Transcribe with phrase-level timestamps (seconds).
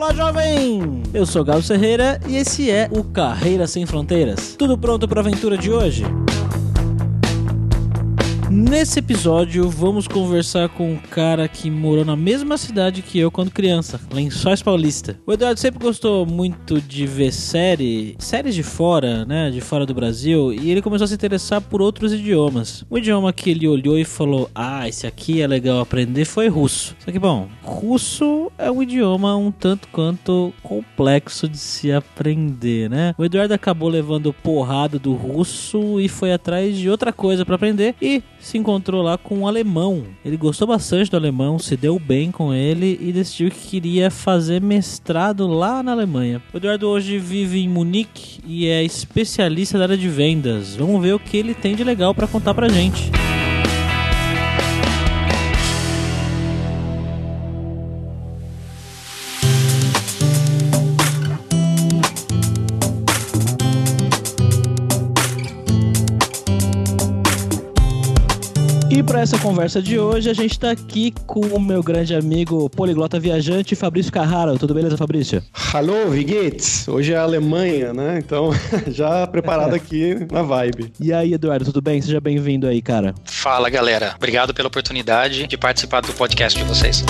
[0.00, 1.02] Olá, jovem!
[1.12, 4.56] Eu sou Galo Ferreira e esse é o Carreira Sem Fronteiras.
[4.58, 6.04] Tudo pronto para a aventura de hoje?
[8.52, 13.52] Nesse episódio, vamos conversar com um cara que morou na mesma cidade que eu quando
[13.52, 15.16] criança, Lençóis Paulista.
[15.24, 19.94] O Eduardo sempre gostou muito de ver série, séries de fora, né, de fora do
[19.94, 22.84] Brasil, e ele começou a se interessar por outros idiomas.
[22.90, 26.96] O idioma que ele olhou e falou: "Ah, esse aqui é legal aprender" foi russo.
[26.98, 33.14] Só que bom, russo é um idioma um tanto quanto complexo de se aprender, né?
[33.16, 37.94] O Eduardo acabou levando porrada do russo e foi atrás de outra coisa para aprender
[38.02, 40.04] e se encontrou lá com um alemão.
[40.24, 44.60] Ele gostou bastante do alemão, se deu bem com ele e decidiu que queria fazer
[44.60, 46.42] mestrado lá na Alemanha.
[46.52, 50.76] O Eduardo hoje vive em Munique e é especialista da área de vendas.
[50.76, 53.10] Vamos ver o que ele tem de legal para contar pra gente.
[53.36, 53.39] E
[69.10, 73.18] para essa conversa de hoje, a gente está aqui com o meu grande amigo poliglota
[73.18, 74.56] viajante, Fabrício Carrara.
[74.56, 75.42] Tudo beleza, Fabrício?
[76.12, 76.86] Wie geht's?
[76.86, 78.20] Hoje é a Alemanha, né?
[78.24, 78.50] Então,
[78.86, 80.92] já preparado aqui na vibe.
[81.00, 82.00] E aí, Eduardo, tudo bem?
[82.00, 83.12] Seja bem-vindo aí, cara.
[83.24, 84.14] Fala, galera.
[84.16, 87.04] Obrigado pela oportunidade de participar do podcast de vocês.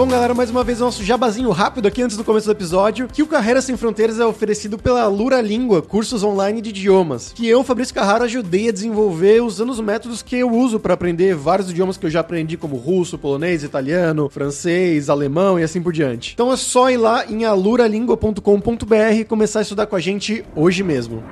[0.00, 3.22] Bom, galera, mais uma vez nosso jabazinho rápido aqui antes do começo do episódio, que
[3.22, 7.62] o Carreira Sem Fronteiras é oferecido pela Lura Língua, cursos online de idiomas, que eu,
[7.62, 11.98] Fabrício Carraro, ajudei a desenvolver usando os métodos que eu uso para aprender vários idiomas
[11.98, 16.32] que eu já aprendi, como russo, polonês, italiano, francês, alemão e assim por diante.
[16.32, 20.82] Então é só ir lá em aluralingua.com.br e começar a estudar com a gente hoje
[20.82, 21.22] mesmo.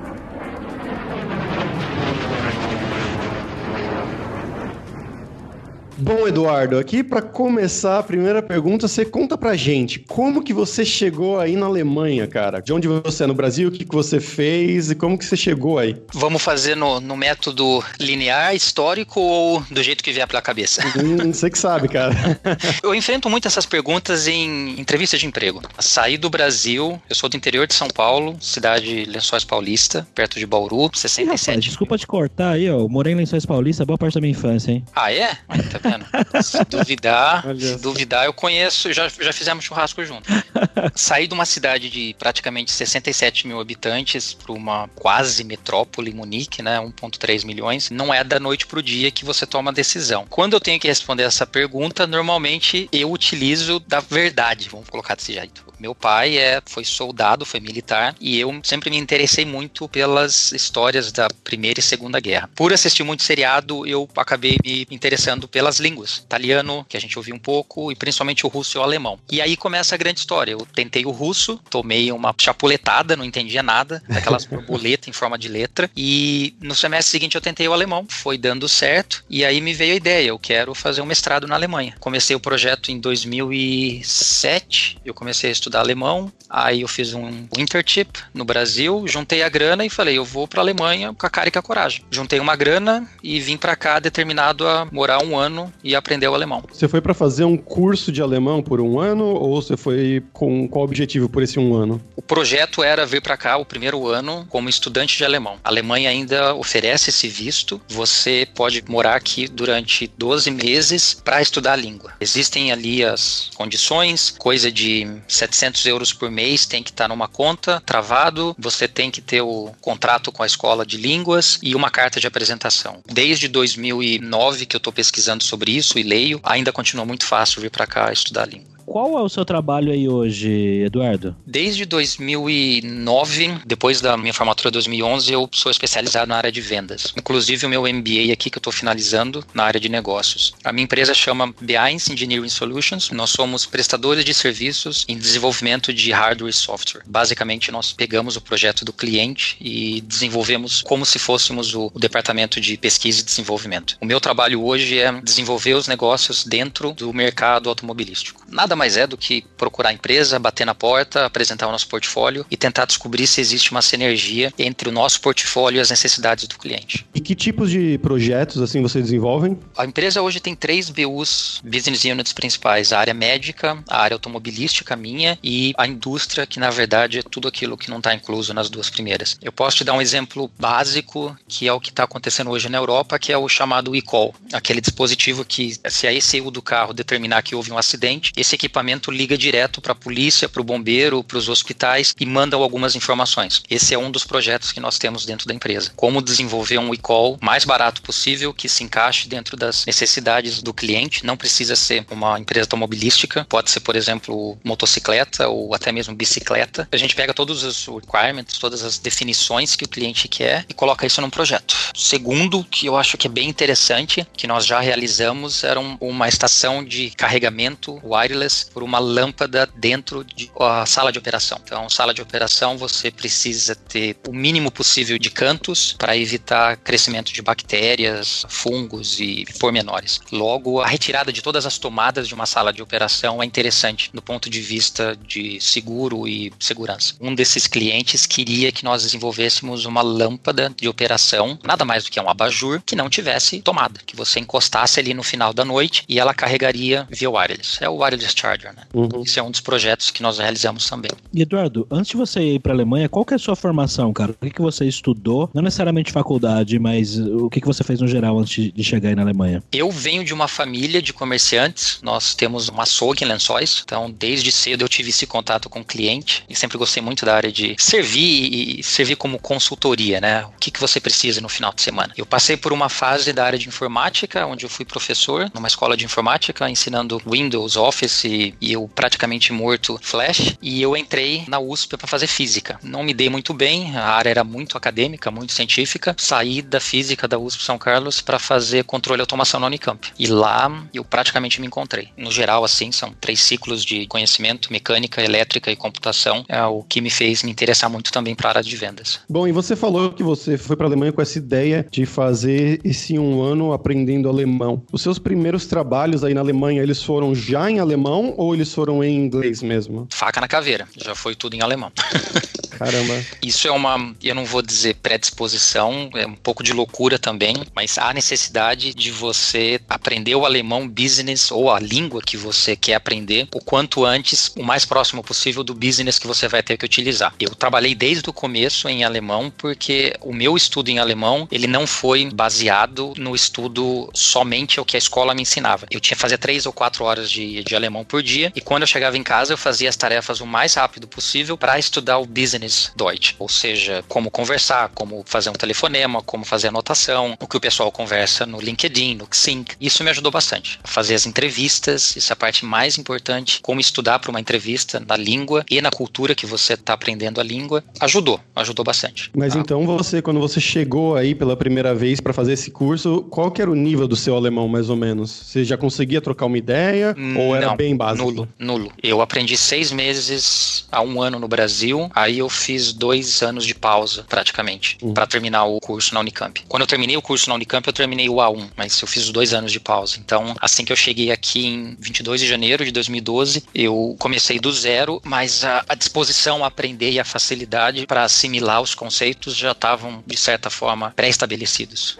[6.01, 10.85] Bom, Eduardo, aqui para começar a primeira pergunta, você conta pra gente como que você
[10.85, 12.61] chegou aí na Alemanha, cara?
[12.61, 15.35] De onde você é no Brasil, o que, que você fez e como que você
[15.35, 15.97] chegou aí?
[16.13, 20.81] Vamos fazer no, no método linear, histórico ou do jeito que vier pela cabeça?
[20.99, 22.13] Hum, você que sabe, cara.
[22.83, 25.61] eu enfrento muito essas perguntas em entrevistas de emprego.
[25.79, 30.45] Saí do Brasil, eu sou do interior de São Paulo, cidade Lençóis Paulista, perto de
[30.45, 31.23] Bauru, 67.
[31.23, 32.79] Ih, rapaz, desculpa te cortar aí, ó.
[32.79, 34.83] Eu morei em Lençóis Paulista boa parte da minha infância, hein?
[34.93, 35.37] Ah, é?
[35.71, 36.43] Tá vendo?
[36.43, 40.29] Se duvidar, se duvidar, eu conheço, já, já fizemos churrasco junto.
[40.95, 46.79] Saí de uma cidade de praticamente 67 mil habitantes para uma quase metrópole, Munique, né?
[46.79, 47.89] 1,3 milhões.
[47.89, 50.25] Não é da noite pro dia que você toma a decisão.
[50.29, 55.33] Quando eu tenho que responder essa pergunta, normalmente eu utilizo da verdade, vamos colocar desse
[55.33, 55.68] jeito.
[55.79, 61.11] Meu pai é, foi soldado, foi militar, e eu sempre me interessei muito pelas histórias
[61.11, 62.49] da Primeira e Segunda Guerra.
[62.53, 66.17] Por assistir muito seriado, eu acabei me interessando pelas línguas.
[66.17, 69.17] Italiano, que a gente ouviu um pouco, e principalmente o russo e o alemão.
[69.31, 70.51] E aí começa a grande história.
[70.51, 75.47] Eu tentei o russo, tomei uma chapuletada, não entendia nada, aquelas borboletas em forma de
[75.47, 79.73] letra, e no semestre seguinte eu tentei o alemão, foi dando certo, e aí me
[79.73, 81.95] veio a ideia, eu quero fazer um mestrado na Alemanha.
[81.99, 86.31] Comecei o projeto em 2007, eu comecei a estudar estudar alemão.
[86.49, 90.61] Aí eu fiz um internship no Brasil, juntei a grana e falei, eu vou para
[90.61, 92.03] Alemanha com a cara e com a coragem.
[92.09, 96.33] Juntei uma grana e vim para cá determinado a morar um ano e aprender o
[96.33, 96.63] alemão.
[96.71, 100.67] Você foi para fazer um curso de alemão por um ano ou você foi com
[100.67, 102.01] qual objetivo por esse um ano?
[102.15, 105.57] O projeto era vir para cá o primeiro ano como estudante de alemão.
[105.63, 107.79] A Alemanha ainda oferece esse visto.
[107.87, 112.13] Você pode morar aqui durante 12 meses para estudar a língua.
[112.19, 117.07] Existem ali as condições, coisa de 700 700 euros por mês tem que estar tá
[117.09, 121.75] numa conta travado, você tem que ter o contrato com a escola de línguas e
[121.75, 123.01] uma carta de apresentação.
[123.05, 127.71] Desde 2009 que eu estou pesquisando sobre isso e leio, ainda continua muito fácil vir
[127.71, 128.78] para cá estudar língua.
[128.89, 131.35] Qual é o seu trabalho aí hoje, Eduardo?
[131.45, 137.13] Desde 2009, depois da minha formatura em 2011, eu sou especializado na área de vendas.
[137.15, 140.55] Inclusive o meu MBA aqui que eu estou finalizando na área de negócios.
[140.63, 143.11] A minha empresa chama BINS Engineering Solutions.
[143.11, 147.03] Nós somos prestadores de serviços em desenvolvimento de hardware e software.
[147.05, 152.59] Basicamente, nós pegamos o projeto do cliente e desenvolvemos como se fôssemos o, o departamento
[152.59, 153.97] de pesquisa e desenvolvimento.
[154.01, 158.38] O meu trabalho hoje é desenvolver os negócios dentro do mercado automobilístico.
[158.51, 162.45] Nada mais é do que procurar a empresa, bater na porta, apresentar o nosso portfólio
[162.49, 166.57] e tentar descobrir se existe uma sinergia entre o nosso portfólio e as necessidades do
[166.57, 167.05] cliente.
[167.13, 169.57] E que tipos de projetos assim vocês desenvolvem?
[169.77, 174.95] A empresa hoje tem três BUs, business units principais: a área médica, a área automobilística
[174.95, 178.69] minha e a indústria, que na verdade é tudo aquilo que não está incluso nas
[178.69, 179.37] duas primeiras.
[179.41, 182.77] Eu posso te dar um exemplo básico que é o que está acontecendo hoje na
[182.77, 187.41] Europa, que é o chamado e-call, aquele dispositivo que se a ECU do carro determinar
[187.41, 191.37] que houve um acidente, esse equipamento liga direto para a polícia, para o bombeiro, para
[191.37, 193.61] os hospitais e manda algumas informações.
[193.69, 195.91] Esse é um dos projetos que nós temos dentro da empresa.
[195.95, 201.25] Como desenvolver um e-call mais barato possível, que se encaixe dentro das necessidades do cliente.
[201.25, 206.87] Não precisa ser uma empresa automobilística, pode ser, por exemplo, motocicleta ou até mesmo bicicleta.
[206.91, 211.05] A gente pega todos os requirements, todas as definições que o cliente quer e coloca
[211.05, 211.75] isso num projeto.
[211.95, 216.27] Segundo, que eu acho que é bem interessante, que nós já realizamos, era um, uma
[216.27, 217.99] estação de carregamento
[218.29, 221.59] wireless por uma lâmpada dentro de a sala de operação.
[221.63, 227.33] Então, sala de operação, você precisa ter o mínimo possível de cantos para evitar crescimento
[227.33, 230.19] de bactérias, fungos e pormenores.
[230.31, 234.21] Logo, a retirada de todas as tomadas de uma sala de operação é interessante do
[234.21, 237.15] ponto de vista de seguro e segurança.
[237.19, 242.19] Um desses clientes queria que nós desenvolvêssemos uma lâmpada de operação, nada mais do que
[242.19, 246.19] um abajur, que não tivesse tomada, que você encostasse ali no final da noite e
[246.19, 247.77] ela carregaria via wireless.
[247.81, 248.83] É o wireless charger, né?
[248.93, 249.23] Uhum.
[249.25, 251.11] Esse é um dos projetos que nós realizamos também.
[251.33, 254.11] E Eduardo, antes de você ir para a Alemanha, qual que é a sua formação,
[254.13, 254.31] cara?
[254.31, 255.49] O que, que você estudou?
[255.53, 259.15] Não necessariamente faculdade, mas o que, que você fez no geral antes de chegar aí
[259.15, 259.63] na Alemanha?
[259.71, 261.99] Eu venho de uma família de comerciantes.
[262.01, 265.85] Nós temos uma açougue em Lençóis, então desde cedo eu tive esse contato com o
[265.85, 270.45] cliente e sempre gostei muito da área de servir e servir como consultoria, né?
[270.45, 272.13] O que, que você precisa no final de semana.
[272.17, 275.95] Eu passei por uma fase da área de informática, onde eu fui professor numa escola
[275.95, 280.57] de informática, ensinando Windows, Office e eu praticamente morto Flash.
[280.61, 282.79] E eu entrei na USP para fazer física.
[282.83, 286.15] Não me dei muito bem, a área era muito acadêmica, muito científica.
[286.17, 290.11] Saí da física da USP São Carlos para fazer controle e automação na Unicamp.
[290.17, 292.09] E lá eu praticamente me encontrei.
[292.17, 296.43] No geral, assim, são três ciclos de conhecimento, mecânica, elétrica e computação.
[296.47, 299.19] É o que me fez me interessar muito também para a área de vendas.
[299.29, 302.79] Bom, e você falou que você foi para a Alemanha com essa ideia de fazer
[302.83, 304.81] esse um ano aprendendo alemão.
[304.91, 307.88] Os seus primeiros trabalhos aí na Alemanha, eles foram já em alemão
[308.37, 310.07] ou eles foram em inglês mesmo?
[310.11, 311.91] Faca na caveira, já foi tudo em alemão.
[312.79, 313.21] Caramba.
[313.43, 317.97] Isso é uma, eu não vou dizer predisposição, é um pouco de loucura também, mas
[317.97, 323.49] há necessidade de você aprender o alemão business ou a língua que você quer aprender
[323.53, 327.33] o quanto antes, o mais próximo possível do business que você vai ter que utilizar.
[327.37, 331.85] Eu trabalhei desde o começo em alemão porque o meu estudo em alemão, ele não
[331.85, 335.85] foi baseado no estudo somente o que a escola me ensinava.
[335.91, 338.83] Eu tinha que fazer três ou quatro horas de, de alemão por dia e quando
[338.83, 342.25] eu chegava em casa eu fazia as tarefas o mais rápido possível para estudar o
[342.25, 347.57] business Deutsch, ou seja, como conversar, como fazer um telefonema, como fazer anotação, o que
[347.57, 349.65] o pessoal conversa no LinkedIn, no Xing.
[349.79, 350.79] Isso me ajudou bastante.
[350.83, 355.15] Fazer as entrevistas, isso é a parte mais importante, como estudar para uma entrevista na
[355.15, 359.31] língua e na cultura que você está aprendendo a língua, ajudou, ajudou bastante.
[359.35, 359.59] Mas tá?
[359.59, 363.61] então você, quando você chegou aí pela primeira vez para fazer esse curso, qual que
[363.61, 365.31] era o nível do seu alemão, mais ou menos?
[365.31, 368.25] Você já conseguia trocar uma ideia ou era Não, bem básico?
[368.31, 368.91] Nulo, nulo.
[369.01, 373.73] Eu aprendi seis meses a um ano no Brasil, aí eu fiz dois anos de
[373.75, 375.13] pausa, praticamente, Uhum.
[375.13, 376.63] para terminar o curso na Unicamp.
[376.67, 379.31] Quando eu terminei o curso na Unicamp, eu terminei o A1, mas eu fiz os
[379.31, 380.17] dois anos de pausa.
[380.19, 384.71] Então, assim que eu cheguei aqui em 22 de janeiro de 2012, eu comecei do
[384.71, 389.71] zero, mas a, a disposição a aprender e a facilidade para assimilar os conceitos já
[389.71, 392.17] estavam, de certa forma, pré-estabelecidos.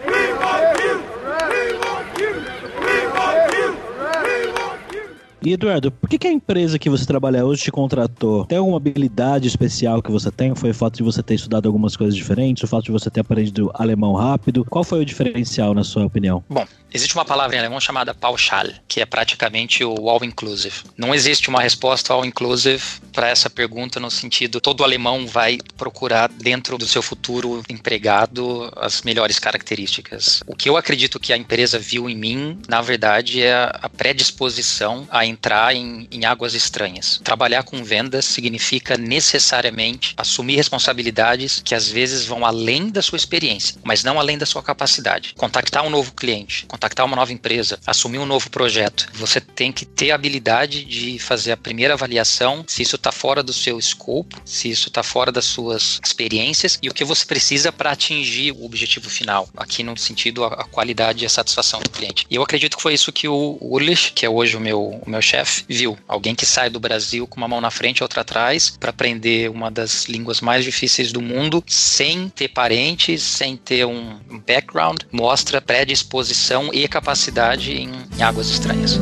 [5.41, 8.45] E Eduardo, por que, que a empresa que você trabalha hoje te contratou?
[8.45, 10.53] Tem alguma habilidade especial que você tem?
[10.53, 12.63] Foi o fato de você ter estudado algumas coisas diferentes?
[12.63, 14.65] O fato de você ter aprendido alemão rápido?
[14.65, 16.43] Qual foi o diferencial, na sua opinião?
[16.49, 20.75] Bom, existe uma palavra em alemão chamada Pauschal, que é praticamente o all-inclusive.
[20.97, 26.77] Não existe uma resposta all-inclusive para essa pergunta no sentido todo alemão vai procurar dentro
[26.77, 30.41] do seu futuro empregado as melhores características.
[30.47, 35.07] O que eu acredito que a empresa viu em mim, na verdade, é a predisposição
[35.09, 37.19] a entrar em, em águas estranhas.
[37.23, 43.75] Trabalhar com vendas significa necessariamente assumir responsabilidades que às vezes vão além da sua experiência,
[43.83, 45.33] mas não além da sua capacidade.
[45.37, 49.09] Contactar um novo cliente, contactar uma nova empresa, assumir um novo projeto.
[49.13, 53.43] Você tem que ter a habilidade de fazer a primeira avaliação se isso está fora
[53.43, 57.71] do seu escopo, se isso está fora das suas experiências e o que você precisa
[57.71, 59.47] para atingir o objetivo final.
[59.55, 62.25] Aqui no sentido a, a qualidade e a satisfação do cliente.
[62.29, 65.09] E eu acredito que foi isso que o Urlich, que é hoje o meu, o
[65.09, 68.03] meu meu chefe, viu alguém que sai do Brasil com uma mão na frente e
[68.03, 73.57] outra atrás para aprender uma das línguas mais difíceis do mundo, sem ter parentes, sem
[73.57, 78.99] ter um background, mostra predisposição e capacidade em, em águas estranhas.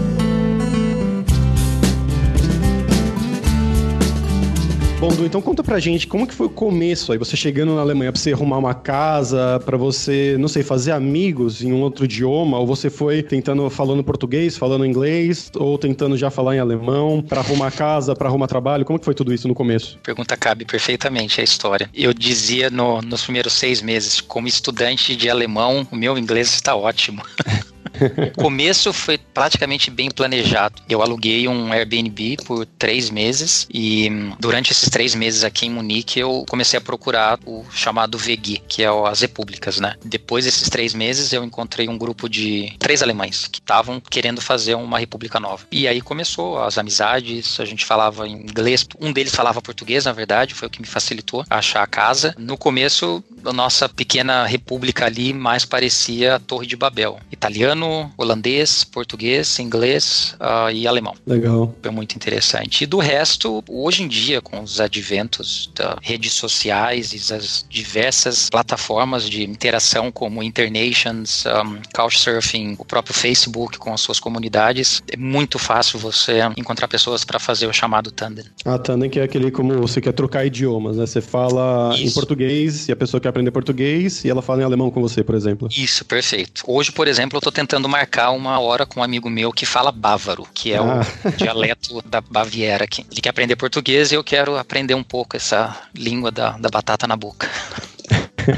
[4.99, 7.81] Bom, Du, então conta pra gente como que foi o começo aí, você chegando na
[7.81, 12.05] Alemanha pra você arrumar uma casa, pra você, não sei, fazer amigos em um outro
[12.05, 17.21] idioma, ou você foi tentando falando português, falando inglês, ou tentando já falar em alemão,
[17.21, 19.99] pra arrumar casa, pra arrumar trabalho, como que foi tudo isso no começo?
[20.01, 21.87] Pergunta cabe perfeitamente a história.
[21.93, 26.75] Eu dizia no, nos primeiros seis meses, como estudante de alemão, o meu inglês está
[26.75, 27.21] ótimo.
[28.37, 30.81] O começo foi praticamente bem planejado.
[30.89, 36.19] Eu aluguei um Airbnb por três meses e durante esses três meses aqui em Munique
[36.19, 39.95] eu comecei a procurar o chamado VG, que é as repúblicas, né?
[40.03, 44.75] Depois desses três meses eu encontrei um grupo de três alemães que estavam querendo fazer
[44.75, 45.65] uma república nova.
[45.71, 50.53] E aí começou as amizades, a gente falava inglês, um deles falava português, na verdade,
[50.53, 52.35] foi o que me facilitou achar a casa.
[52.37, 57.19] No começo, a nossa pequena república ali mais parecia a Torre de Babel.
[57.31, 61.15] Italiano, italiano, holandês, português, inglês uh, e alemão.
[61.25, 61.73] Legal.
[61.81, 62.83] Foi muito interessante.
[62.83, 68.49] E do resto, hoje em dia, com os adventos das redes sociais e as diversas
[68.49, 75.17] plataformas de interação como Internations, um, Couchsurfing, o próprio Facebook com as suas comunidades, é
[75.17, 78.45] muito fácil você encontrar pessoas para fazer o chamado tandem.
[78.65, 81.05] Ah, tandem que é aquele como você quer trocar idiomas, né?
[81.05, 82.03] Você fala Isso.
[82.03, 85.23] em português e a pessoa quer aprender português e ela fala em alemão com você,
[85.23, 85.67] por exemplo.
[85.75, 86.63] Isso, perfeito.
[86.65, 89.65] Hoje, por exemplo, eu estou tentando tentando marcar uma hora com um amigo meu que
[89.65, 91.01] fala bávaro, que é ah.
[91.23, 93.05] o dialeto da Baviera aqui.
[93.11, 97.05] Ele quer aprender português e eu quero aprender um pouco essa língua da, da batata
[97.05, 97.47] na boca.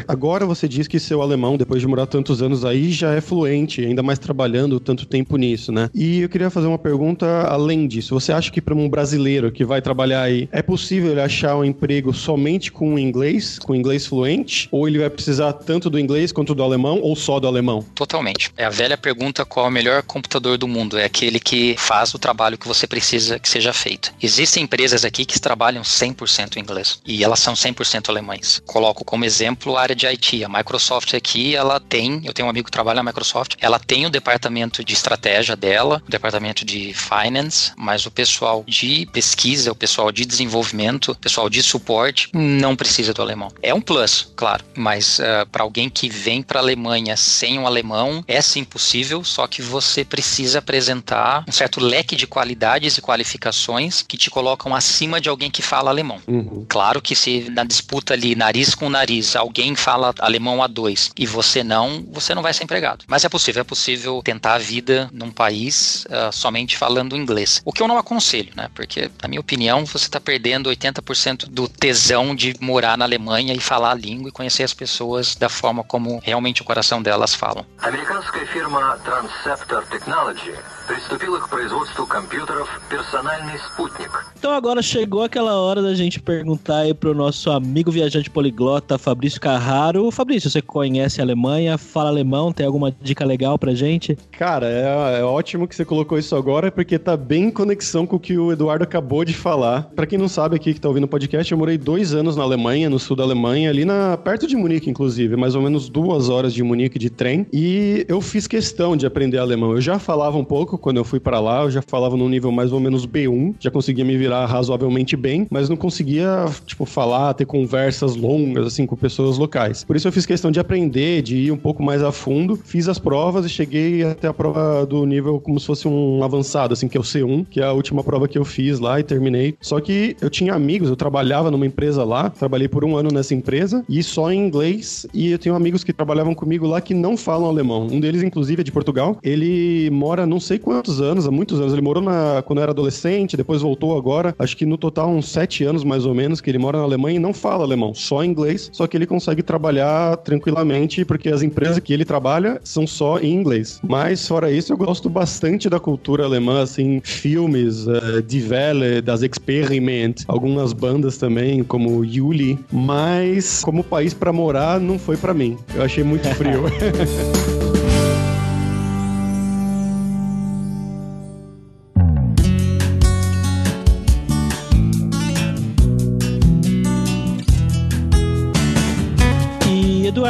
[0.07, 3.85] Agora você diz que seu alemão, depois de morar tantos anos aí, já é fluente,
[3.85, 5.89] ainda mais trabalhando tanto tempo nisso, né?
[5.93, 8.13] E eu queria fazer uma pergunta além disso.
[8.13, 11.63] Você acha que para um brasileiro que vai trabalhar aí, é possível ele achar um
[11.63, 14.67] emprego somente com inglês, com inglês fluente?
[14.71, 17.83] Ou ele vai precisar tanto do inglês quanto do alemão, ou só do alemão?
[17.95, 18.51] Totalmente.
[18.57, 20.97] É a velha pergunta qual é o melhor computador do mundo.
[20.97, 24.13] É aquele que faz o trabalho que você precisa que seja feito.
[24.21, 26.99] Existem empresas aqui que trabalham 100% em inglês.
[27.05, 28.61] E elas são 100% alemães.
[28.65, 30.43] Coloco como exemplo área de IT.
[30.43, 34.05] A Microsoft aqui, ela tem, eu tenho um amigo que trabalha na Microsoft, ela tem
[34.05, 39.75] o departamento de estratégia dela, o departamento de finance, mas o pessoal de pesquisa, o
[39.75, 43.49] pessoal de desenvolvimento, o pessoal de suporte não precisa do alemão.
[43.61, 47.57] É um plus, claro, mas uh, eh, para alguém que vem para a Alemanha sem
[47.59, 52.97] um alemão, é sim possível, só que você precisa apresentar um certo leque de qualidades
[52.97, 56.19] e qualificações que te colocam acima de alguém que fala alemão.
[56.27, 56.65] Uhum.
[56.67, 61.25] Claro que se na disputa ali, nariz com nariz, alguém mãe fala alemão A2 e
[61.25, 63.05] você não, você não vai ser empregado.
[63.07, 67.61] Mas é possível, é possível tentar a vida num país uh, somente falando inglês.
[67.63, 68.69] O que eu não aconselho, né?
[68.73, 73.59] Porque, na minha opinião, você está perdendo 80% do tesão de morar na Alemanha e
[73.59, 77.65] falar a língua e conhecer as pessoas da forma como realmente o coração delas falam.
[77.81, 80.53] americana firma Transceptor Technology
[80.88, 84.10] приступила к производству компьютеров «Персональный спутник».
[84.38, 89.40] Então agora chegou aquela hora da gente perguntar aí pro nosso amigo viajante poliglota Fabrício
[89.40, 90.10] Carraro.
[90.10, 94.18] Fabrício, você conhece a Alemanha, fala alemão, tem alguma dica legal pra gente?
[94.32, 98.16] Cara, é, é ótimo que você colocou isso agora, porque tá bem em conexão com
[98.16, 99.84] o que o Eduardo acabou de falar.
[99.96, 102.42] Pra quem não sabe aqui que tá ouvindo o podcast, eu morei dois anos na
[102.42, 106.28] Alemanha, no sul da Alemanha, ali na, perto de Munique, inclusive, mais ou menos duas
[106.28, 107.46] horas de Munique de trem.
[107.50, 109.72] E eu fiz questão de aprender alemão.
[109.72, 112.51] Eu já falava um pouco, quando eu fui para lá, eu já falava num nível
[112.51, 117.33] mais ou menos B1, já conseguia me virar razoavelmente bem, mas não conseguia, tipo, falar,
[117.33, 119.83] ter conversas longas, assim, com pessoas locais.
[119.83, 122.87] Por isso eu fiz questão de aprender, de ir um pouco mais a fundo, fiz
[122.87, 126.87] as provas e cheguei até a prova do nível como se fosse um avançado, assim,
[126.87, 129.55] que é o C1, que é a última prova que eu fiz lá e terminei.
[129.61, 133.33] Só que eu tinha amigos, eu trabalhava numa empresa lá, trabalhei por um ano nessa
[133.33, 137.17] empresa e só em inglês, e eu tenho amigos que trabalhavam comigo lá que não
[137.17, 137.87] falam alemão.
[137.91, 139.17] Um deles, inclusive, é de Portugal.
[139.23, 141.73] Ele mora não sei quantos anos, há muitos anos.
[141.73, 144.35] Ele morou na, quando era adolescente, depois voltou agora.
[144.37, 147.15] Acho que no total uns sete anos mais ou menos que ele mora na Alemanha
[147.15, 148.69] e não fala alemão, só inglês.
[148.71, 153.33] Só que ele consegue trabalhar tranquilamente porque as empresas que ele trabalha são só em
[153.33, 153.79] inglês.
[153.81, 159.23] Mas fora isso, eu gosto bastante da cultura alemã, assim, filmes, uh, Die Welle, das
[159.23, 162.59] Experiment, algumas bandas também, como Yuli.
[162.71, 165.57] Mas como país para morar, não foi para mim.
[165.73, 166.61] Eu achei muito frio.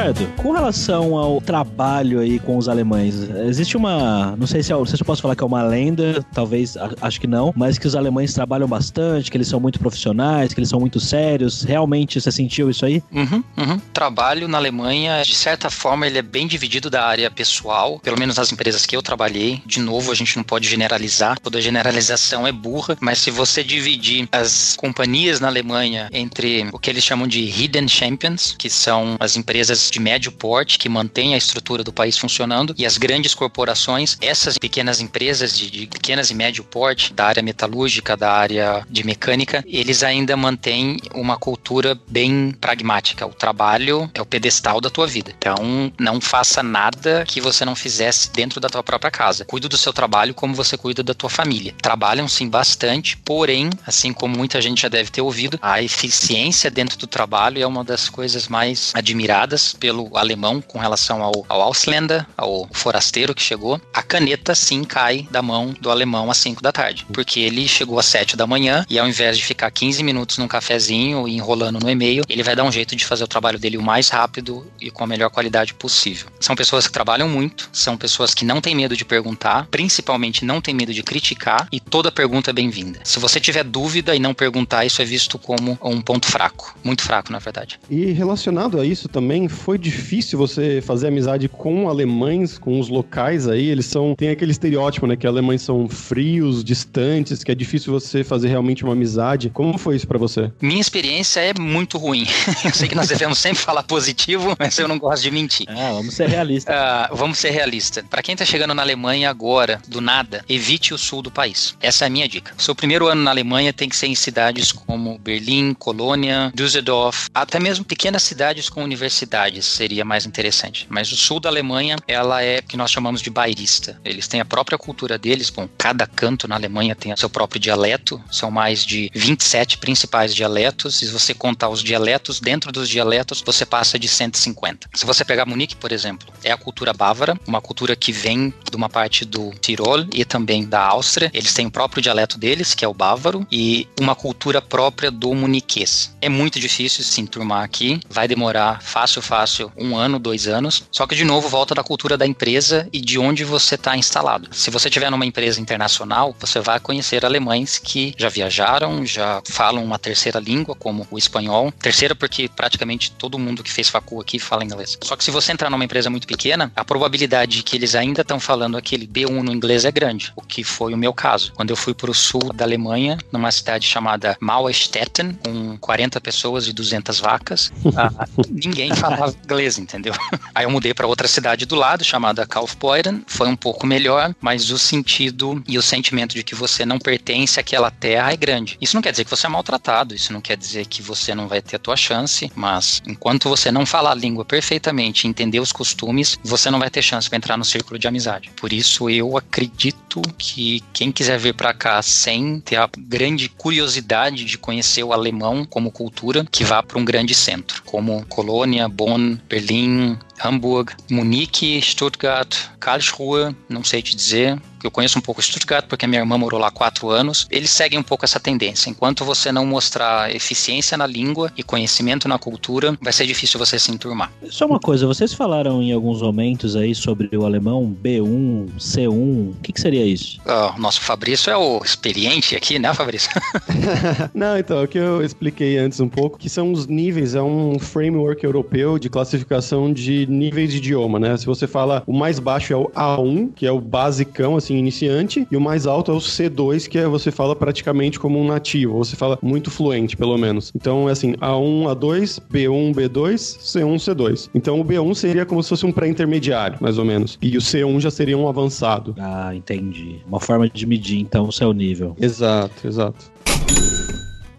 [0.10, 3.16] Eduardo, com relação ao trabalho aí com os alemães,
[3.48, 6.75] existe uma, não sei se, é, se eu posso falar que é uma lenda, talvez,
[7.01, 10.60] acho que não, mas que os alemães trabalham bastante, que eles são muito profissionais, que
[10.60, 11.63] eles são muito sérios.
[11.63, 13.04] Realmente você sentiu isso aí?
[13.12, 13.80] Uhum, uhum.
[13.94, 18.38] Trabalho na Alemanha, de certa forma, ele é bem dividido da área pessoal, pelo menos
[18.38, 19.62] nas empresas que eu trabalhei.
[19.66, 24.28] De novo, a gente não pode generalizar, toda generalização é burra, mas se você dividir
[24.32, 29.36] as companhias na Alemanha entre o que eles chamam de hidden champions, que são as
[29.36, 34.18] empresas de médio porte que mantêm a estrutura do país funcionando, e as grandes corporações,
[34.22, 39.03] essas pequenas empresas de, de pequenas e médio porte, da área metalúrgica, da área de
[39.06, 43.25] mecânica, eles ainda mantêm uma cultura bem pragmática.
[43.25, 45.34] O trabalho é o pedestal da tua vida.
[45.38, 49.46] Então, não faça nada que você não fizesse dentro da tua própria casa.
[49.46, 51.74] Cuida do seu trabalho como você cuida da tua família.
[51.82, 56.98] Trabalham sim bastante, porém, assim como muita gente já deve ter ouvido, a eficiência dentro
[56.98, 62.24] do trabalho é uma das coisas mais admiradas pelo alemão com relação ao, ao Ausländer,
[62.38, 63.81] ao forasteiro que chegou.
[63.91, 67.98] A caneta sim cai da mão do alemão às 5 da tarde, porque ele chegou
[67.98, 71.79] às 7 da manhã e ao invés de ficar 15 minutos num cafezinho e enrolando
[71.79, 74.72] no e-mail, ele vai dar um jeito de fazer o trabalho dele o mais rápido
[74.79, 76.27] e com a melhor qualidade possível.
[76.39, 80.62] São pessoas que trabalham muito, são pessoas que não têm medo de perguntar, principalmente não
[80.62, 83.00] têm medo de criticar e toda pergunta é bem-vinda.
[83.03, 87.01] Se você tiver dúvida e não perguntar, isso é visto como um ponto fraco, muito
[87.01, 87.79] fraco, na verdade.
[87.89, 93.48] E relacionado a isso também, foi difícil você fazer amizade com alemães, com os locais
[93.48, 97.91] aí, eles são tem aquele estereótipo, né, que alemães são frios, distantes, que é difícil
[97.91, 99.50] você fazer realmente uma amizade.
[99.50, 100.51] Como foi isso para você?
[100.62, 102.25] Minha experiência é muito ruim.
[102.63, 105.65] eu sei que nós devemos sempre falar positivo, mas eu não gosto de mentir.
[105.69, 106.75] Ah, vamos ser realistas.
[106.75, 108.03] Uh, vamos ser realistas.
[108.09, 111.75] Para quem tá chegando na Alemanha agora, do nada, evite o sul do país.
[111.81, 112.53] Essa é a minha dica.
[112.57, 117.59] Seu primeiro ano na Alemanha tem que ser em cidades como Berlim, Colônia, Düsseldorf, até
[117.59, 120.85] mesmo pequenas cidades com universidades seria mais interessante.
[120.89, 123.99] Mas o sul da Alemanha, ela é o que nós chamamos de bairrista.
[124.03, 125.49] Eles têm a própria cultura deles.
[125.49, 128.21] Bom, cada canto na Alemanha tem seu próprio dialeto.
[128.31, 130.95] São mais de 27 principais dialetos.
[130.95, 134.89] Se você contar os dialetos, dentro dos dialetos, você passa de 150.
[134.93, 138.75] Se você pegar Munique, por exemplo, é a cultura bávara, uma cultura que vem de
[138.75, 141.29] uma parte do Tirol e também da Áustria.
[141.33, 145.33] Eles têm o próprio dialeto deles, que é o bávaro, e uma cultura própria do
[145.33, 146.15] muniquês.
[146.21, 150.84] É muito difícil se enturmar aqui, vai demorar fácil, fácil, um ano, dois anos.
[150.92, 154.50] Só que, de novo, volta da cultura da empresa e de onde você está instalado.
[154.51, 159.84] Se você estiver numa empresa internacional, você vai conhecer alemães que já viajaram, já falam
[159.84, 161.72] uma terceira língua, como o espanhol.
[161.80, 164.98] Terceira, porque praticamente todo mundo que fez facu aqui fala inglês.
[165.02, 168.22] Só que se você entrar numa empresa muito pequena, a probabilidade de que eles ainda
[168.22, 171.52] estão falando aquele B1 no inglês é grande, o que foi o meu caso.
[171.56, 176.67] Quando eu fui para o sul da Alemanha, numa cidade chamada Mauerstetten, com 40 pessoas
[176.67, 177.72] e 200 vacas,
[178.50, 180.13] ninguém falava inglês, entendeu?
[180.53, 184.69] Aí eu mudei para outra cidade do lado, chamada Kaufbeuren, foi um pouco melhor, mas
[184.69, 188.77] o sentido e o sentimento de que você não pertence àquela terra é grande.
[188.79, 191.47] Isso não quer dizer que você é maltratado, isso não quer dizer que você não
[191.47, 195.71] vai ter a tua chance, mas enquanto você não falar a língua perfeitamente, entender os
[195.71, 198.51] costumes, você não vai ter chance para entrar no círculo de amizade.
[198.55, 204.45] Por isso eu acredito que quem quiser vir para cá sem ter a grande curiosidade
[204.45, 209.38] de conhecer o alemão como cultura, que vá para um grande centro, como Colônia, Bonn,
[209.48, 216.08] Berlim, Hamburg, Munique, Stuttgart, Karlsruhe, não sei te dizer, eu conheço um pouco Stuttgart porque
[216.08, 218.89] minha irmã morou lá há quatro anos, eles seguem um pouco essa tendência.
[218.89, 223.78] Enquanto você não mostrar eficiência na língua e conhecimento na cultura, vai ser difícil você
[223.78, 224.32] se enturmar.
[224.49, 229.58] Só uma coisa, vocês falaram em alguns momentos aí sobre o alemão B1, C1, o
[229.62, 230.39] que, que seria isso?
[230.45, 233.30] O nosso Fabrício é o experiente aqui, né, Fabrício?
[234.34, 237.41] não, então, é o que eu expliquei antes um pouco, que são os níveis, é
[237.41, 241.36] um framework europeu de classificação de níveis de idioma, né?
[241.38, 245.48] Se você fala, o mais baixo é o A1, que é o basicão, assim, iniciante,
[245.52, 248.98] e o mais alto é o C2, que é você fala praticamente como um nativo,
[248.98, 250.72] você fala muito fluente, pelo menos.
[250.76, 254.50] Então, é assim, A1, A2, B1, B2, C1, C2.
[254.54, 257.38] Então, o B1 seria como se fosse um pré-intermediário, mais ou menos.
[257.42, 259.15] E o C1 já seria um avançado.
[259.18, 260.18] Ah, entendi.
[260.28, 262.15] Uma forma de medir, então, o seu nível.
[262.20, 263.32] Exato, exato.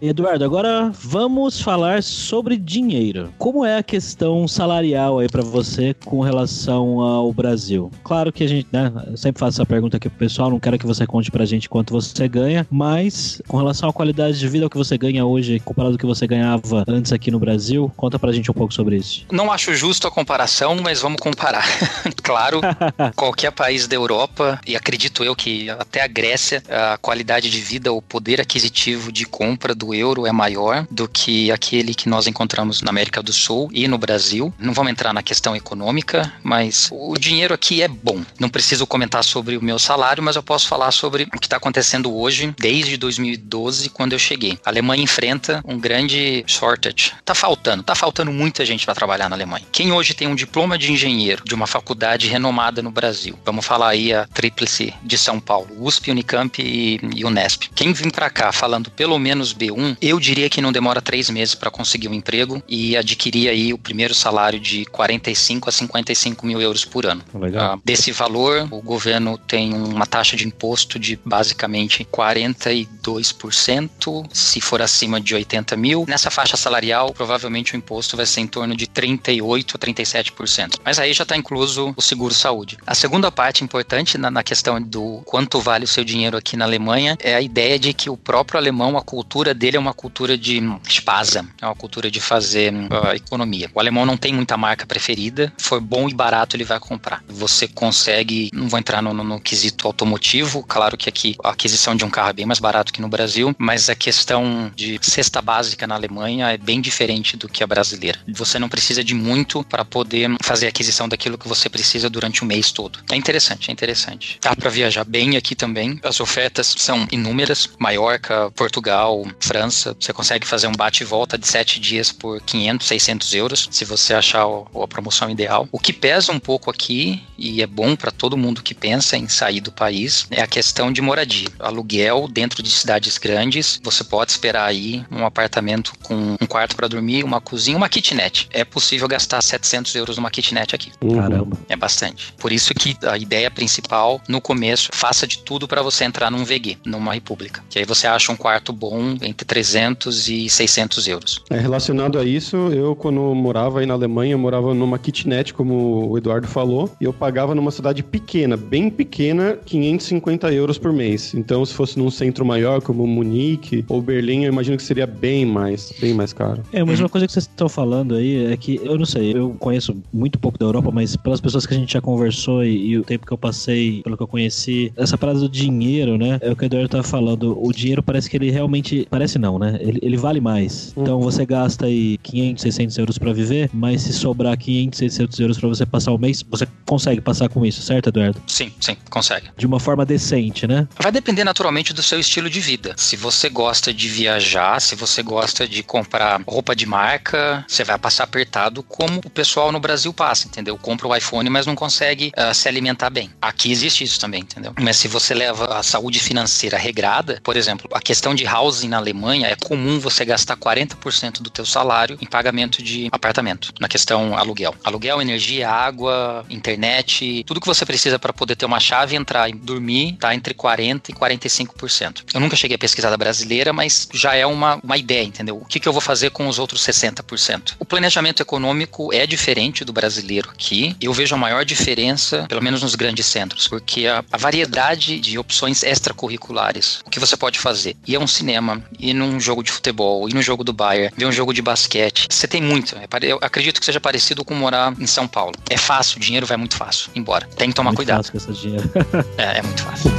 [0.01, 3.31] Eduardo, agora vamos falar sobre dinheiro.
[3.37, 7.91] Como é a questão salarial aí para você com relação ao Brasil?
[8.03, 10.79] Claro que a gente, né, eu sempre faço essa pergunta aqui pro pessoal, não quero
[10.79, 14.67] que você conte pra gente quanto você ganha, mas com relação à qualidade de vida
[14.67, 18.31] que você ganha hoje, comparado ao que você ganhava antes aqui no Brasil, conta pra
[18.31, 19.27] gente um pouco sobre isso.
[19.31, 21.63] Não acho justo a comparação, mas vamos comparar.
[22.23, 22.59] claro,
[23.15, 27.93] qualquer país da Europa, e acredito eu que até a Grécia, a qualidade de vida,
[27.93, 32.25] o poder aquisitivo de compra do do euro é maior do que aquele que nós
[32.25, 34.53] encontramos na América do Sul e no Brasil.
[34.57, 38.21] Não vamos entrar na questão econômica, mas o dinheiro aqui é bom.
[38.39, 41.57] Não preciso comentar sobre o meu salário, mas eu posso falar sobre o que está
[41.57, 44.57] acontecendo hoje, desde 2012, quando eu cheguei.
[44.65, 47.13] A Alemanha enfrenta um grande shortage.
[47.25, 49.65] Tá faltando, tá faltando muita gente para trabalhar na Alemanha.
[49.71, 53.89] Quem hoje tem um diploma de engenheiro de uma faculdade renomada no Brasil, vamos falar
[53.89, 57.69] aí a tríplice de São Paulo, USP, Unicamp e, e Unesp.
[57.75, 61.53] Quem vem para cá falando pelo menos B1, eu diria que não demora três meses
[61.55, 66.61] para conseguir um emprego e adquirir aí o primeiro salário de 45 a 55 mil
[66.61, 67.23] euros por ano.
[67.33, 67.75] Legal.
[67.75, 74.81] Uh, desse valor, o governo tem uma taxa de imposto de basicamente 42%, se for
[74.81, 76.05] acima de 80 mil.
[76.07, 80.79] Nessa faixa salarial, provavelmente o imposto vai ser em torno de 38 a 37%.
[80.83, 82.77] Mas aí já está incluso o seguro saúde.
[82.85, 86.65] A segunda parte importante na, na questão do quanto vale o seu dinheiro aqui na
[86.65, 90.37] Alemanha é a ideia de que o próprio alemão, a cultura dele é uma cultura
[90.37, 93.69] de espasa, é uma cultura de fazer uh, economia.
[93.73, 97.23] O alemão não tem muita marca preferida, for bom e barato ele vai comprar.
[97.27, 101.95] Você consegue, não vou entrar no, no, no quesito automotivo, claro que aqui a aquisição
[101.95, 105.41] de um carro é bem mais barato que no Brasil, mas a questão de cesta
[105.41, 108.19] básica na Alemanha é bem diferente do que a brasileira.
[108.33, 112.43] Você não precisa de muito para poder fazer a aquisição daquilo que você precisa durante
[112.43, 112.99] o mês todo.
[113.11, 114.39] É interessante, é interessante.
[114.41, 115.99] Dá para viajar bem aqui também.
[116.03, 117.69] As ofertas são inúmeras.
[117.77, 119.60] Maiorca, Portugal, França.
[119.69, 123.85] Você consegue fazer um bate e volta de sete dias por 500, 600 euros, se
[123.85, 125.67] você achar a promoção ideal.
[125.71, 129.27] O que pesa um pouco aqui, e é bom para todo mundo que pensa em
[129.27, 131.47] sair do país, é a questão de moradia.
[131.59, 136.87] Aluguel dentro de cidades grandes, você pode esperar aí um apartamento com um quarto para
[136.87, 138.47] dormir, uma cozinha, uma kitnet.
[138.51, 140.91] É possível gastar 700 euros numa kitnet aqui.
[140.99, 141.57] Caramba.
[141.67, 142.33] É bastante.
[142.33, 146.43] Por isso que a ideia principal, no começo, faça de tudo para você entrar num
[146.43, 147.63] VG, numa república.
[147.69, 151.43] Que aí você acha um quarto bom entre 300 e 600 euros.
[151.49, 156.09] É, relacionado a isso, eu quando morava aí na Alemanha, eu morava numa kitnet, como
[156.09, 161.33] o Eduardo falou, e eu pagava numa cidade pequena, bem pequena, 550 euros por mês.
[161.33, 165.45] Então, se fosse num centro maior, como Munique ou Berlim, eu imagino que seria bem
[165.45, 166.63] mais, bem mais caro.
[166.71, 169.55] É, mas uma coisa que vocês estão falando aí é que, eu não sei, eu
[169.59, 172.97] conheço muito pouco da Europa, mas pelas pessoas que a gente já conversou e, e
[172.97, 176.39] o tempo que eu passei, pelo que eu conheci, essa parada do dinheiro, né?
[176.41, 177.57] É o que o Eduardo tava falando.
[177.61, 179.07] O dinheiro parece que ele realmente.
[179.09, 179.77] Parece não, né?
[179.79, 180.93] Ele, ele vale mais.
[180.95, 185.59] Então você gasta aí 500, 600 euros pra viver, mas se sobrar 500, 600 euros
[185.59, 188.41] pra você passar o mês, você consegue passar com isso, certo, Eduardo?
[188.47, 189.47] Sim, sim, consegue.
[189.57, 190.87] De uma forma decente, né?
[190.99, 192.93] Vai depender naturalmente do seu estilo de vida.
[192.97, 197.97] Se você gosta de viajar, se você gosta de comprar roupa de marca, você vai
[197.97, 200.77] passar apertado como o pessoal no Brasil passa, entendeu?
[200.77, 203.29] Compra o iPhone, mas não consegue uh, se alimentar bem.
[203.41, 204.73] Aqui existe isso também, entendeu?
[204.79, 208.97] Mas se você leva a saúde financeira regrada, por exemplo, a questão de housing na
[208.97, 214.37] Alemanha é comum você gastar 40% do teu salário em pagamento de apartamento, na questão
[214.37, 214.75] aluguel.
[214.83, 219.53] Aluguel, energia, água, internet, tudo que você precisa para poder ter uma chave, entrar e
[219.53, 222.23] dormir, tá entre 40 e 45%.
[222.33, 225.57] Eu nunca cheguei a pesquisar da brasileira, mas já é uma, uma ideia, entendeu?
[225.57, 227.75] O que, que eu vou fazer com os outros 60%?
[227.79, 230.95] O planejamento econômico é diferente do brasileiro aqui.
[231.01, 235.37] Eu vejo a maior diferença, pelo menos nos grandes centros, porque a, a variedade de
[235.37, 239.71] opções extracurriculares, o que você pode fazer, ir a um cinema, ir num jogo de
[239.71, 242.95] futebol, ir no jogo do Bayern, ver um jogo de basquete, você tem muito.
[242.97, 245.53] É Eu acredito que seja parecido com morar em São Paulo.
[245.69, 247.47] É fácil, o dinheiro vai muito fácil, embora.
[247.55, 248.25] Tem que tomar muito cuidado.
[248.25, 248.91] Fácil com esse dinheiro.
[249.37, 250.11] É, é muito fácil.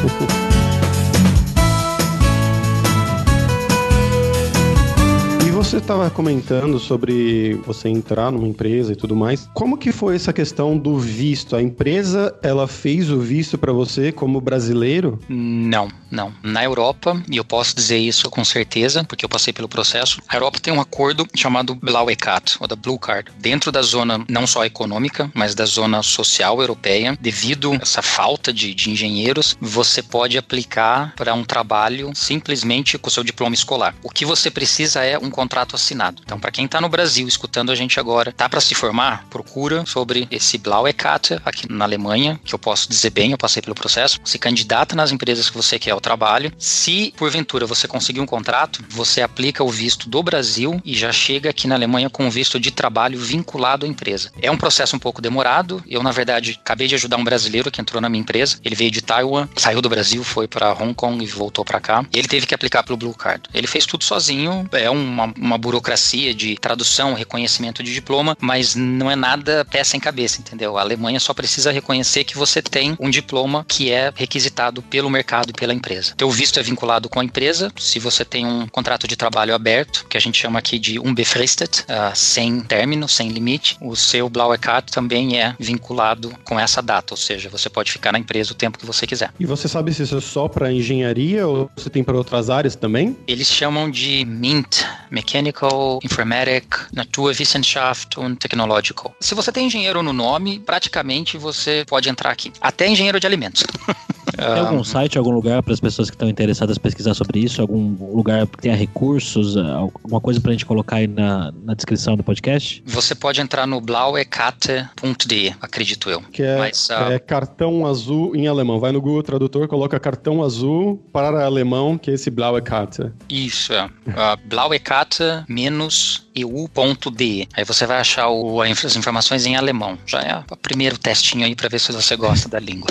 [5.62, 9.48] você estava comentando sobre você entrar numa empresa e tudo mais.
[9.54, 11.54] Como que foi essa questão do visto?
[11.54, 15.20] A empresa, ela fez o visto para você como brasileiro?
[15.28, 16.32] Não, não.
[16.42, 20.36] Na Europa, e eu posso dizer isso com certeza, porque eu passei pelo processo, a
[20.36, 23.32] Europa tem um acordo chamado Blauekat, ou da Blue Card.
[23.38, 28.52] Dentro da zona não só econômica, mas da zona social europeia, devido a essa falta
[28.52, 33.94] de, de engenheiros, você pode aplicar para um trabalho simplesmente com o seu diploma escolar.
[34.02, 36.22] O que você precisa é um contrato assinado.
[36.24, 39.84] Então, para quem está no Brasil escutando a gente agora, tá para se formar, procura
[39.86, 44.20] sobre esse Blauekat aqui na Alemanha, que eu posso dizer bem, eu passei pelo processo.
[44.24, 46.52] Se candidata nas empresas que você quer trabalho.
[46.58, 51.50] Se porventura você conseguir um contrato, você aplica o visto do Brasil e já chega
[51.50, 54.30] aqui na Alemanha com o visto de trabalho vinculado à empresa.
[54.40, 55.82] É um processo um pouco demorado.
[55.88, 58.58] Eu, na verdade, acabei de ajudar um brasileiro que entrou na minha empresa.
[58.64, 62.04] Ele veio de Taiwan, saiu do Brasil, foi para Hong Kong e voltou para cá.
[62.12, 63.42] Ele teve que aplicar pelo Blue Card.
[63.54, 64.68] Ele fez tudo sozinho.
[64.72, 70.00] É uma uma burocracia de tradução, reconhecimento de diploma, mas não é nada pé sem
[70.00, 70.78] cabeça, entendeu?
[70.78, 75.50] A Alemanha só precisa reconhecer que você tem um diploma que é requisitado pelo mercado
[75.50, 75.91] e pela empresa.
[76.16, 77.72] Teu visto é vinculado com a empresa.
[77.78, 81.80] Se você tem um contrato de trabalho aberto, que a gente chama aqui de unbefristet,
[81.82, 87.12] uh, sem término, sem limite, o seu Blaue Card também é vinculado com essa data,
[87.12, 89.32] ou seja, você pode ficar na empresa o tempo que você quiser.
[89.38, 92.74] E você sabe se isso é só para engenharia ou você tem para outras áreas
[92.76, 93.16] também?
[93.26, 99.14] Eles chamam de MINT, Mechanical, Informatic, Naturwissenschaft und Technological.
[99.20, 102.52] Se você tem engenheiro no nome, praticamente você pode entrar aqui.
[102.60, 103.64] Até engenheiro de alimentos.
[104.36, 107.60] Tem algum site, algum lugar para as pessoas que estão interessadas pesquisar sobre isso?
[107.60, 109.56] Algum lugar que tenha recursos?
[109.56, 112.82] Alguma coisa para a gente colocar aí na, na descrição do podcast?
[112.86, 116.20] Você pode entrar no blauekarte.de, acredito eu.
[116.20, 117.12] Que é, Mas, uh...
[117.12, 118.78] é, cartão azul em alemão.
[118.78, 123.10] Vai no Google Tradutor, coloca cartão azul para alemão, que é esse Blauekarte.
[123.28, 123.86] Isso, é.
[123.86, 127.48] Uh, Blauekarte menos eu.de.
[127.54, 129.98] Aí você vai achar o, as informações em alemão.
[130.06, 132.90] Já é o primeiro testinho aí para ver se você gosta da língua.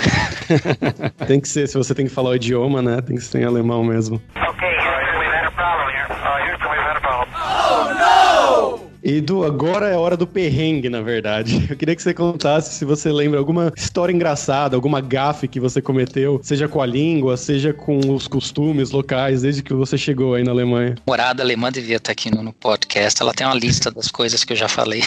[1.26, 3.00] tem que ser, se você tem que falar o idioma, né?
[3.00, 4.20] Tem que ser em alemão mesmo.
[9.02, 9.12] No!
[9.12, 11.66] Edu, agora é hora do perrengue, na verdade.
[11.68, 15.82] Eu queria que você contasse se você lembra alguma história engraçada, alguma gafe que você
[15.82, 20.44] cometeu, seja com a língua, seja com os costumes locais, desde que você chegou aí
[20.44, 20.94] na Alemanha.
[21.06, 24.52] Morada alemã devia estar aqui no, no podcast, ela tem uma lista das coisas que
[24.52, 25.02] eu já falei.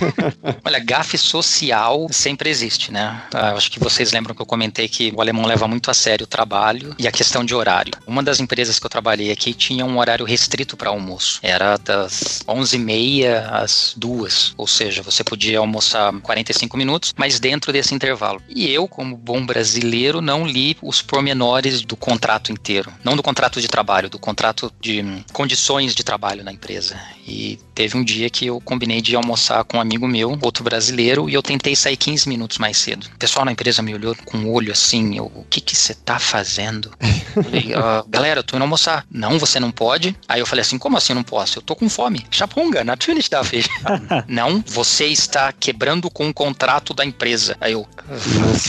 [0.64, 3.22] Olha, gafe social sempre existe, né?
[3.34, 6.24] Ah, acho que vocês lembram que eu comentei que o alemão leva muito a sério
[6.24, 7.92] o trabalho e a questão de horário.
[8.06, 11.38] Uma das empresas que eu trabalhei aqui tinha um horário restrito para almoço.
[11.42, 17.94] Era das 11h30 às duas, ou seja, você podia almoçar 45 minutos, mas dentro desse
[17.94, 18.42] intervalo.
[18.48, 23.60] E eu, como bom brasileiro, não li os pormenores do contrato inteiro, não do contrato
[23.60, 26.98] de trabalho, do contrato de condições de trabalho na empresa.
[27.26, 31.28] E teve um dia que eu combinei de almoçar com um amigo meu, outro brasileiro,
[31.28, 33.06] e eu tentei sair 15 minutos mais cedo.
[33.14, 35.94] O pessoal na empresa me olhou com o olho assim, eu, o que que você
[35.94, 36.90] tá fazendo?
[37.42, 39.04] falei, uh, galera, eu tô indo almoçar.
[39.10, 40.16] Não, você não pode.
[40.28, 41.58] Aí eu falei assim, como assim não posso?
[41.58, 42.24] Eu tô com fome.
[42.30, 43.66] Chapunga, natürlich ele está fez.
[44.28, 47.56] não, você está quebrando com o contrato da empresa.
[47.60, 47.86] Aí eu,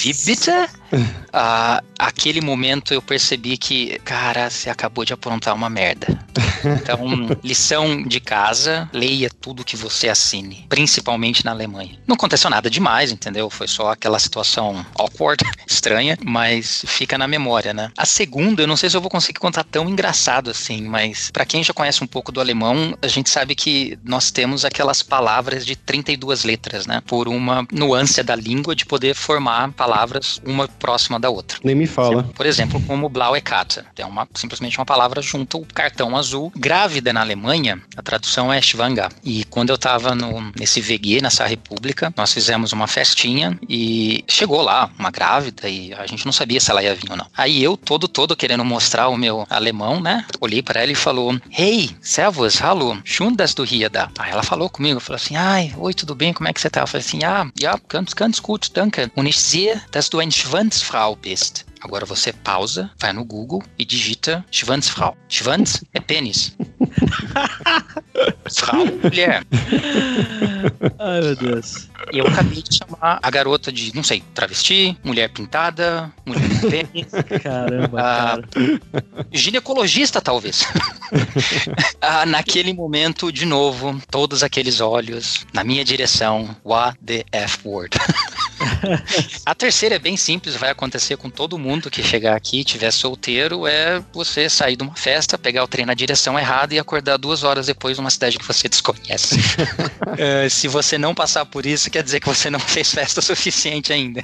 [0.03, 0.51] wie bitte?
[1.33, 6.07] Ah, aquele momento eu percebi que, cara, você acabou de aprontar uma merda.
[6.65, 6.99] Então,
[7.43, 11.99] lição de casa, leia tudo que você assine, principalmente na Alemanha.
[12.07, 13.49] Não aconteceu nada demais, entendeu?
[13.49, 17.91] Foi só aquela situação awkward, estranha, mas fica na memória, né?
[17.97, 21.45] A segunda, eu não sei se eu vou conseguir contar tão engraçado assim, mas para
[21.45, 25.65] quem já conhece um pouco do alemão, a gente sabe que nós temos aquelas palavras
[25.65, 27.02] de 32 letras, né?
[27.08, 31.58] Por uma nuance da língua de poder formar palavras uma próxima da outra.
[31.63, 32.21] Nem me fala.
[32.21, 33.82] Por exemplo, como Blaue Karte.
[33.97, 36.52] É uma, simplesmente uma palavra junto ao cartão azul.
[36.56, 39.10] Grávida na Alemanha, a tradução é Schwanger.
[39.23, 40.13] E quando eu estava
[40.56, 46.06] nesse VG, nessa república, nós fizemos uma festinha e chegou lá uma grávida e a
[46.06, 47.26] gente não sabia se ela ia vir ou não.
[47.36, 50.28] Aí eu, todo, todo querendo mostrar o meu alemão, né?
[50.39, 54.12] Olhei para ela e falou: Hey, servus, hallo, schön, dass du hier da.
[54.30, 56.34] Ela falou comigo, falou assim: Ai, oi, tudo bem?
[56.34, 56.82] Como é que você tá?
[56.82, 59.10] Eu falei assim: Ah, ja, ganz, ganz gut, danke.
[59.16, 61.66] Und ich sehe, dass du ein Schwanzfrau bist.
[61.88, 65.15] Agora você pausa, vai no Google e digita Schwanzfrau.
[65.30, 66.54] Schwanz é pênis.
[68.54, 69.41] Frau, mulher.
[71.00, 71.88] Ai, meu Deus.
[72.12, 76.69] E eu acabei de chamar a garota de, não sei, travesti, mulher pintada, mulher com
[76.69, 77.08] pênis.
[77.41, 78.50] Caramba, ah, cara.
[79.32, 80.67] Ginecologista, talvez.
[82.02, 86.54] ah, naquele momento, de novo, todos aqueles olhos na minha direção.
[86.65, 87.97] What the F word.
[89.46, 93.67] a terceira é bem simples, vai acontecer com todo mundo que chegar aqui, tiver solteiro,
[93.67, 97.43] é você sair de uma festa, pegar o trem na direção errada e acordar duas
[97.43, 99.38] horas depois numa cidade que você desconhece.
[100.17, 103.93] é, se você não passar por isso, quer dizer que você não fez festa suficiente
[103.93, 104.24] ainda.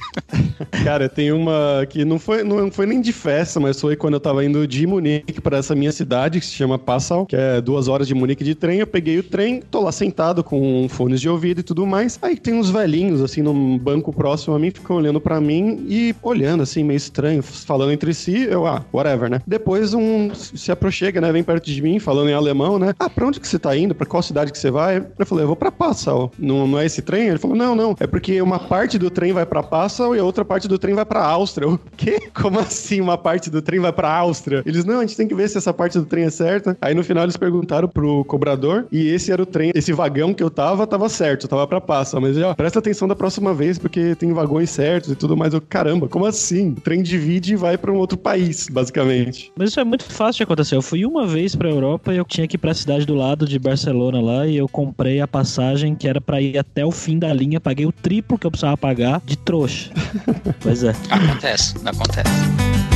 [0.84, 4.20] Cara, tem uma que não foi, não foi nem de festa, mas foi quando eu
[4.20, 7.88] tava indo de Munique para essa minha cidade, que se chama Passau, que é duas
[7.88, 8.80] horas de Munique de trem.
[8.80, 12.18] Eu peguei o trem, tô lá sentado com fones de ouvido e tudo mais.
[12.22, 16.16] Aí tem uns velhinhos, assim, num banco próximo a mim, ficam olhando para mim e
[16.24, 18.44] olhando, assim, meio estranho, falando entre si.
[18.44, 19.42] Eu, ah, whatever, né?
[19.46, 21.30] Depois um se aproxima, né?
[21.34, 22.94] Vem perto de mim, falando em alemão, né?
[22.98, 23.94] Ah, pra onde que você tá indo?
[23.94, 25.06] Pra qual cidade que você vai?
[25.20, 26.32] Eu falei, eu vou pra Passau.
[26.40, 27.28] Não, não é esse trem?
[27.28, 27.98] Ele falou, não, não.
[28.00, 30.96] É porque uma parte do trem vai pra Passau e a outra parte do trem
[30.96, 31.68] vai pra Áustria.
[31.68, 32.30] O quê?
[32.34, 34.64] Como assim uma parte do trem vai pra Áustria?
[34.66, 36.78] Eles, não, a gente tem que ver se essa parte do trem é certa.
[36.80, 40.42] Aí no final eles perguntaram pro cobrador e esse era o trem, esse vagão que
[40.42, 42.22] eu tava, tava certo, tava pra passa.
[42.22, 45.54] Mas já, presta atenção da próxima vez, porque tem vagões certos e tudo mais.
[45.54, 46.70] Eu, caramba, como assim?
[46.70, 49.52] O trem divide e vai pra um outro país, basicamente.
[49.58, 50.76] Mas isso é muito fácil de acontecer.
[50.76, 53.48] Eu fui uma vez pra Europa e eu tinha que ir pra cidade do lado
[53.48, 57.18] de Barcelona lá e eu comprei a passagem que era pra ir até o fim
[57.18, 59.92] da linha, paguei o triplo que eu precisava pagar de trouxa.
[60.62, 60.94] pois é.
[61.10, 62.93] Acontece, acontece.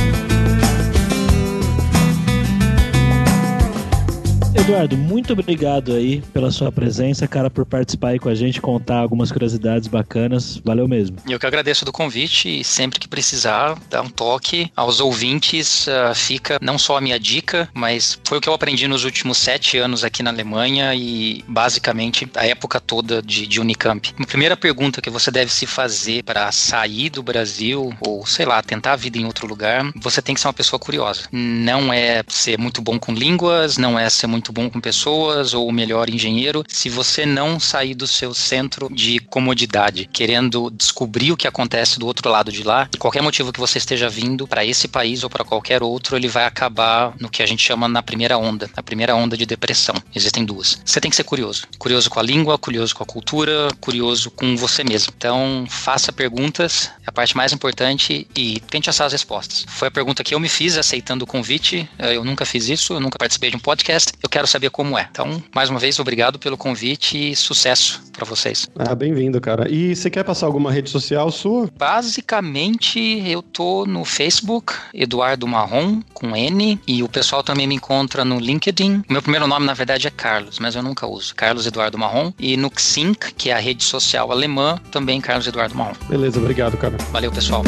[4.54, 8.96] Eduardo, muito obrigado aí pela sua presença, cara, por participar aí com a gente, contar
[8.96, 10.60] algumas curiosidades bacanas.
[10.64, 11.18] Valeu mesmo.
[11.28, 15.86] Eu que agradeço do convite e sempre que precisar, dá um toque aos ouvintes.
[15.86, 19.36] Uh, fica não só a minha dica, mas foi o que eu aprendi nos últimos
[19.36, 24.14] sete anos aqui na Alemanha e basicamente a época toda de, de Unicamp.
[24.18, 28.62] A primeira pergunta que você deve se fazer para sair do Brasil ou, sei lá,
[28.62, 31.22] tentar a vida em outro lugar, você tem que ser uma pessoa curiosa.
[31.30, 35.52] Não é ser muito bom com línguas, não é ser muito muito bom com pessoas
[35.52, 41.32] ou o melhor engenheiro se você não sair do seu centro de comodidade, querendo descobrir
[41.32, 42.88] o que acontece do outro lado de lá.
[42.98, 46.44] Qualquer motivo que você esteja vindo para esse país ou para qualquer outro, ele vai
[46.44, 49.94] acabar no que a gente chama na primeira onda, a primeira onda de depressão.
[50.14, 50.80] Existem duas.
[50.84, 51.66] Você tem que ser curioso.
[51.76, 55.12] Curioso com a língua, curioso com a cultura, curioso com você mesmo.
[55.16, 59.66] Então, faça perguntas, é a parte mais importante e tente achar as respostas.
[59.68, 61.88] Foi a pergunta que eu me fiz aceitando o convite.
[61.98, 64.12] Eu nunca fiz isso, eu nunca participei de um podcast.
[64.22, 65.08] Eu quero saber como é.
[65.10, 68.68] Então, mais uma vez, obrigado pelo convite e sucesso para vocês.
[68.76, 69.70] Ah, bem-vindo, cara.
[69.70, 71.68] E você quer passar alguma rede social sua?
[71.76, 78.24] Basicamente, eu tô no Facebook, Eduardo Marrom, com N, e o pessoal também me encontra
[78.24, 79.04] no LinkedIn.
[79.08, 81.34] Meu primeiro nome, na verdade, é Carlos, mas eu nunca uso.
[81.34, 82.32] Carlos Eduardo Marrom.
[82.38, 85.94] E no Xink, que é a rede social alemã, também Carlos Eduardo Marrom.
[86.08, 86.96] Beleza, obrigado, cara.
[87.12, 87.62] Valeu, pessoal.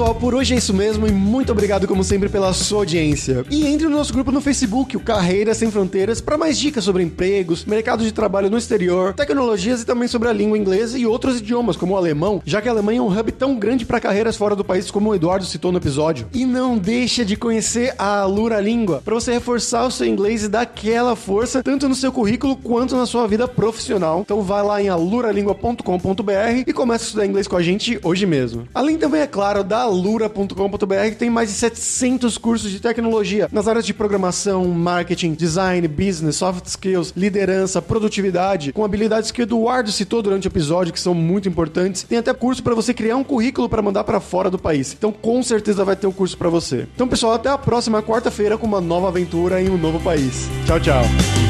[0.00, 3.44] Pessoal, por hoje é isso mesmo e muito obrigado, como sempre, pela sua audiência.
[3.50, 7.02] E entre no nosso grupo no Facebook, o Carreiras Sem Fronteiras, para mais dicas sobre
[7.02, 11.38] empregos, mercado de trabalho no exterior, tecnologias e também sobre a língua inglesa e outros
[11.38, 14.38] idiomas, como o alemão, já que a Alemanha é um hub tão grande para carreiras
[14.38, 16.26] fora do país, como o Eduardo citou no episódio.
[16.32, 20.48] E não deixa de conhecer a Alura Língua, para você reforçar o seu inglês e
[20.48, 24.20] dar aquela força, tanto no seu currículo quanto na sua vida profissional.
[24.20, 28.66] Então vai lá em aluralingua.com.br e começa a estudar inglês com a gente hoje mesmo.
[28.72, 33.84] Além também, é claro, da alura.com.br tem mais de 700 cursos de tecnologia nas áreas
[33.84, 40.22] de programação, marketing, design, business, soft skills, liderança, produtividade, com habilidades que o Eduardo citou
[40.22, 42.04] durante o episódio que são muito importantes.
[42.04, 44.94] Tem até curso para você criar um currículo para mandar para fora do país.
[44.96, 46.86] Então, com certeza vai ter um curso para você.
[46.94, 50.48] Então, pessoal, até a próxima quarta-feira com uma nova aventura em um novo país.
[50.66, 51.49] Tchau, tchau.